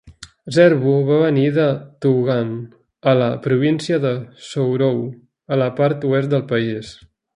[0.55, 1.65] Zerbo va venir de
[2.05, 2.49] Tougan,
[3.11, 4.15] a la província de
[4.47, 5.05] Sourou,
[5.57, 6.95] a la part oest del país.